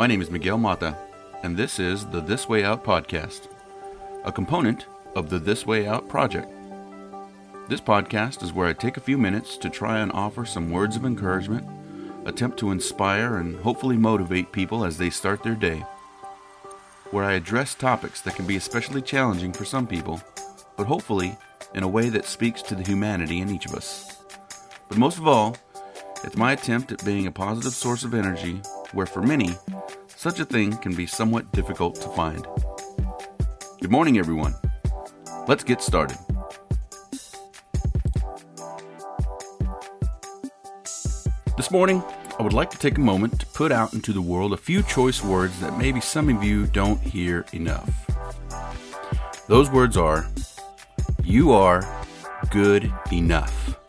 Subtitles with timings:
[0.00, 0.96] My name is Miguel Mata,
[1.42, 3.48] and this is the This Way Out podcast,
[4.24, 6.50] a component of the This Way Out project.
[7.68, 10.96] This podcast is where I take a few minutes to try and offer some words
[10.96, 11.68] of encouragement,
[12.24, 15.84] attempt to inspire and hopefully motivate people as they start their day,
[17.10, 20.22] where I address topics that can be especially challenging for some people,
[20.78, 21.36] but hopefully
[21.74, 24.16] in a way that speaks to the humanity in each of us.
[24.88, 25.58] But most of all,
[26.24, 29.50] it's my attempt at being a positive source of energy where for many,
[30.20, 32.46] such a thing can be somewhat difficult to find.
[33.80, 34.54] Good morning, everyone.
[35.48, 36.18] Let's get started.
[41.56, 42.02] This morning,
[42.38, 44.82] I would like to take a moment to put out into the world a few
[44.82, 47.88] choice words that maybe some of you don't hear enough.
[49.48, 50.28] Those words are
[51.24, 51.82] You are
[52.50, 53.79] good enough.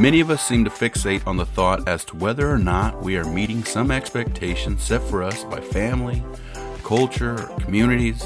[0.00, 3.18] Many of us seem to fixate on the thought as to whether or not we
[3.18, 6.24] are meeting some expectation set for us by family,
[6.82, 8.24] culture, or communities.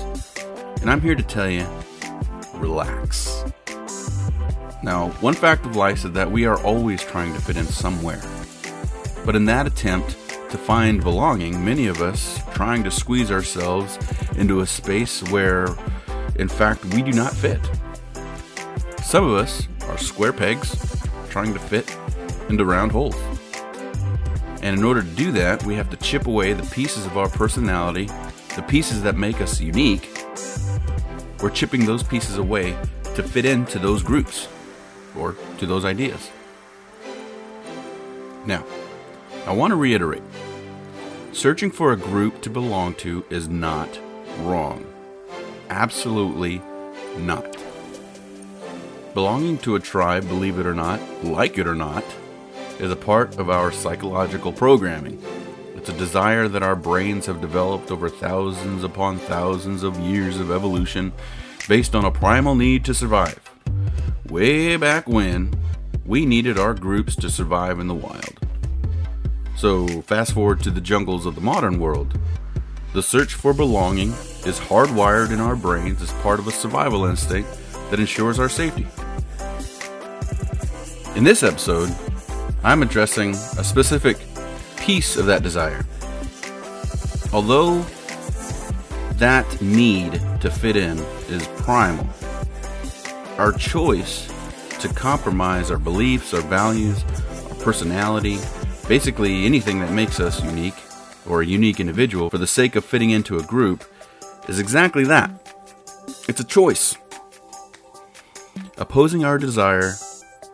[0.81, 1.67] And I'm here to tell you
[2.55, 3.43] relax.
[4.85, 8.23] Now, one fact of life is that we are always trying to fit in somewhere.
[9.27, 10.11] But in that attempt
[10.51, 13.99] to find belonging, many of us trying to squeeze ourselves
[14.37, 15.67] into a space where,
[16.37, 17.59] in fact, we do not fit.
[19.03, 20.94] Some of us are square pegs
[21.35, 21.99] trying to fit
[22.49, 23.17] into round holes.
[24.63, 27.29] And in order to do that, we have to chip away the pieces of our
[27.29, 28.09] personality,
[28.55, 30.17] the pieces that make us unique.
[31.43, 32.77] We're chipping those pieces away
[33.17, 34.47] to fit into those groups
[35.19, 36.31] or to those ideas.
[38.47, 38.65] Now,
[39.45, 40.23] I want to reiterate
[41.33, 43.99] searching for a group to belong to is not
[44.43, 44.87] wrong.
[45.69, 46.63] Absolutely
[47.19, 47.74] not.
[49.15, 52.03] Belonging to a tribe, believe it or not, like it or not,
[52.81, 55.23] is a part of our psychological programming.
[55.77, 60.51] It's a desire that our brains have developed over thousands upon thousands of years of
[60.51, 61.13] evolution
[61.69, 63.39] based on a primal need to survive.
[64.29, 65.55] Way back when,
[66.05, 68.41] we needed our groups to survive in the wild.
[69.57, 72.19] So, fast forward to the jungles of the modern world.
[72.95, 74.09] The search for belonging
[74.45, 77.49] is hardwired in our brains as part of a survival instinct
[77.91, 78.87] that ensures our safety.
[81.17, 81.95] In this episode,
[82.63, 84.19] I'm addressing a specific
[84.77, 85.85] piece of that desire.
[87.33, 87.81] Although
[89.17, 92.07] that need to fit in is primal,
[93.39, 94.29] our choice
[94.81, 97.05] to compromise our beliefs, our values,
[97.49, 98.39] our personality,
[98.89, 100.75] basically anything that makes us unique
[101.27, 103.85] or a unique individual for the sake of fitting into a group
[104.49, 105.31] is exactly that.
[106.29, 106.97] It's a choice.
[108.77, 109.93] Opposing our desire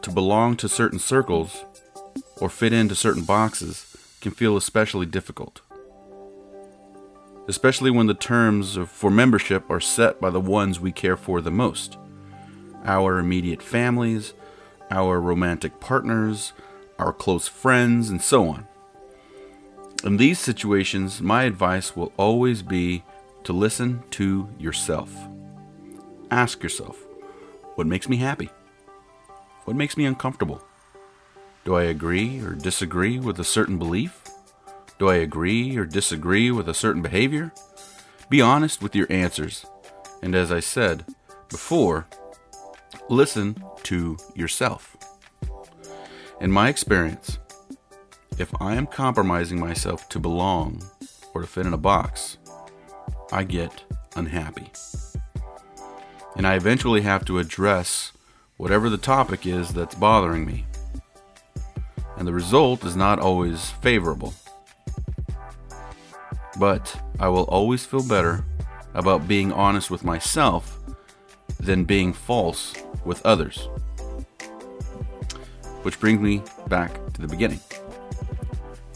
[0.03, 1.65] to belong to certain circles
[2.37, 5.63] or fit into certain boxes can feel especially difficult.
[7.49, 11.51] Especially when the terms for membership are set by the ones we care for the
[11.51, 11.97] most
[12.85, 14.35] our immediate families,
[14.91, 16.53] our romantic partners,
[16.99, 18.67] our close friends, and so on.
[20.05, 23.03] In these situations, my advice will always be
[23.45, 25.15] to listen to yourself.
[26.31, 26.97] Ask yourself,
[27.81, 28.51] what makes me happy?
[29.65, 30.63] What makes me uncomfortable?
[31.65, 34.23] Do I agree or disagree with a certain belief?
[34.99, 37.53] Do I agree or disagree with a certain behavior?
[38.29, 39.65] Be honest with your answers.
[40.21, 41.07] And as I said
[41.49, 42.07] before,
[43.09, 44.95] listen to yourself.
[46.39, 47.39] In my experience,
[48.37, 50.83] if I am compromising myself to belong
[51.33, 52.37] or to fit in a box,
[53.33, 53.85] I get
[54.17, 54.71] unhappy.
[56.41, 58.13] And I eventually have to address
[58.57, 60.65] whatever the topic is that's bothering me.
[62.17, 64.33] And the result is not always favorable.
[66.59, 68.47] But I will always feel better
[68.95, 70.79] about being honest with myself
[71.59, 72.73] than being false
[73.05, 73.69] with others.
[75.83, 77.61] Which brings me back to the beginning.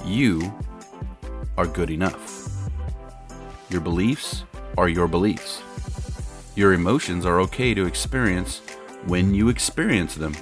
[0.03, 0.51] You
[1.59, 2.49] are good enough.
[3.69, 4.45] Your beliefs
[4.79, 5.61] are your beliefs.
[6.57, 8.61] Your emotions are okay to experience
[9.07, 10.35] when you experience them.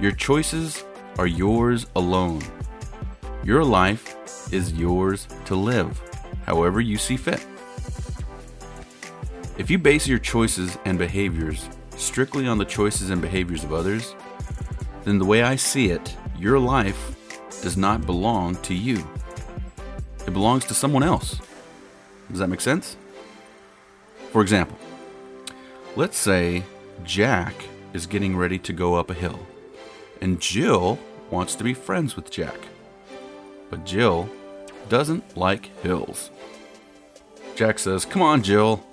[0.00, 0.82] Your choices
[1.18, 2.42] are yours alone.
[3.44, 6.00] Your life is yours to live,
[6.46, 7.46] however you see fit.
[9.56, 14.16] If you base your choices and behaviors strictly on the choices and behaviors of others,
[15.04, 17.14] then the way I see it, your life
[17.62, 19.06] does not belong to you.
[20.26, 21.40] It belongs to someone else.
[22.30, 22.96] Does that make sense?
[24.32, 24.76] For example,
[25.96, 26.62] let's say
[27.04, 27.54] Jack
[27.92, 29.46] is getting ready to go up a hill,
[30.20, 30.98] and Jill
[31.30, 32.58] wants to be friends with Jack.
[33.70, 34.28] But Jill
[34.88, 36.30] doesn't like hills.
[37.54, 38.84] Jack says, Come on, Jill.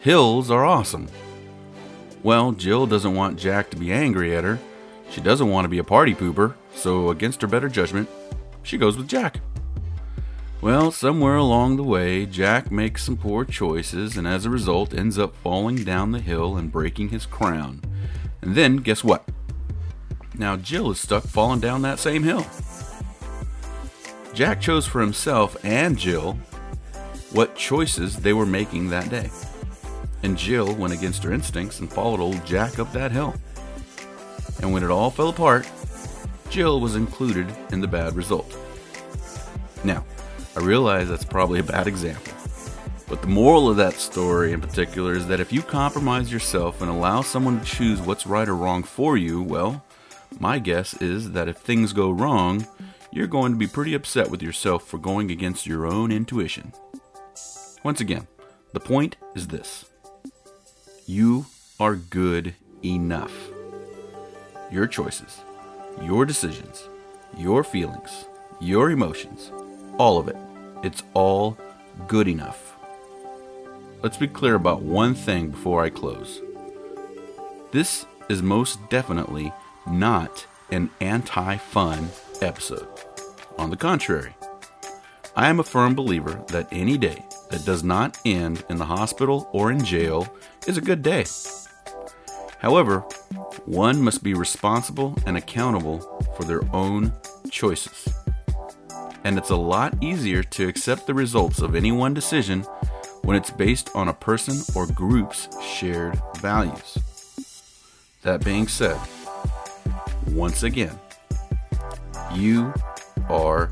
[0.00, 1.08] Hills are awesome.
[2.22, 4.58] Well, Jill doesn't want Jack to be angry at her.
[5.10, 8.08] She doesn't want to be a party pooper, so against her better judgment,
[8.62, 9.40] she goes with Jack.
[10.62, 15.18] Well, somewhere along the way, Jack makes some poor choices and as a result ends
[15.18, 17.80] up falling down the hill and breaking his crown.
[18.42, 19.26] And then, guess what?
[20.36, 22.46] Now Jill is stuck falling down that same hill.
[24.34, 26.38] Jack chose for himself and Jill
[27.32, 29.30] what choices they were making that day.
[30.22, 33.34] And Jill went against her instincts and followed old Jack up that hill.
[34.60, 35.66] And when it all fell apart,
[36.50, 38.54] Jill was included in the bad result.
[39.84, 40.04] Now,
[40.56, 42.32] I realize that's probably a bad example.
[43.08, 46.90] But the moral of that story in particular is that if you compromise yourself and
[46.90, 49.84] allow someone to choose what's right or wrong for you, well,
[50.38, 52.66] my guess is that if things go wrong,
[53.12, 56.72] you're going to be pretty upset with yourself for going against your own intuition.
[57.82, 58.26] Once again,
[58.72, 59.86] the point is this
[61.06, 61.46] you
[61.80, 62.54] are good
[62.84, 63.32] enough.
[64.70, 65.40] Your choices,
[66.00, 66.88] your decisions,
[67.36, 68.26] your feelings,
[68.60, 69.50] your emotions,
[70.00, 70.36] all of it,
[70.82, 71.58] it's all
[72.08, 72.74] good enough.
[74.02, 76.40] Let's be clear about one thing before I close.
[77.70, 79.52] This is most definitely
[79.86, 82.08] not an anti fun
[82.40, 82.88] episode.
[83.58, 84.34] On the contrary,
[85.36, 89.50] I am a firm believer that any day that does not end in the hospital
[89.52, 90.34] or in jail
[90.66, 91.26] is a good day.
[92.60, 93.00] However,
[93.66, 96.00] one must be responsible and accountable
[96.38, 97.12] for their own
[97.50, 98.19] choices.
[99.24, 102.62] And it's a lot easier to accept the results of any one decision
[103.22, 106.98] when it's based on a person or group's shared values.
[108.22, 108.98] That being said,
[110.28, 110.98] once again,
[112.34, 112.72] you
[113.28, 113.70] are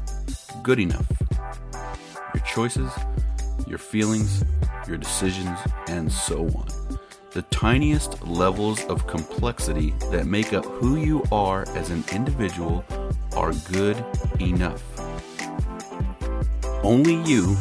[0.62, 1.06] good enough.
[2.34, 2.90] Your choices,
[3.66, 4.44] your feelings,
[4.86, 5.58] your decisions,
[5.88, 6.68] and so on.
[7.32, 12.84] The tiniest levels of complexity that make up who you are as an individual
[13.36, 14.02] are good
[14.40, 14.82] enough.
[16.82, 17.56] Only you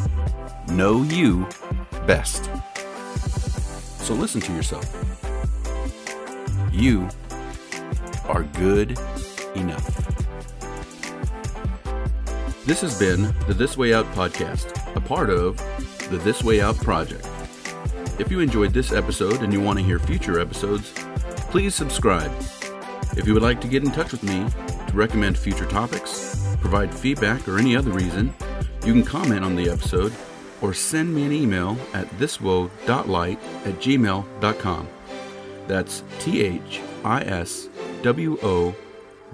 [0.68, 1.46] know you
[2.06, 2.50] best.
[4.04, 4.84] So listen to yourself.
[6.72, 7.08] You
[8.24, 8.98] are good
[9.56, 9.84] enough.
[12.64, 15.56] This has been the This Way Out podcast, a part of
[16.10, 17.26] the This Way Out project.
[18.18, 20.92] If you enjoyed this episode and you want to hear future episodes,
[21.50, 22.30] please subscribe.
[23.16, 24.46] If you would like to get in touch with me
[24.86, 28.34] to recommend future topics, provide feedback, or any other reason,
[28.88, 30.14] you can comment on the episode
[30.62, 34.88] or send me an email at thiswoe.light at gmail.com.
[35.66, 37.68] That's T H I S
[38.02, 38.74] W O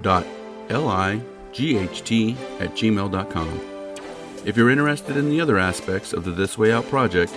[0.03, 0.27] dot
[0.71, 1.21] L I
[1.53, 3.61] G H T at gmail.com.
[4.45, 7.33] If you're interested in the other aspects of the This Way Out project,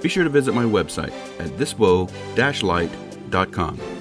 [0.00, 1.10] be sure to visit my website
[1.40, 3.95] at thiswoe-light.com.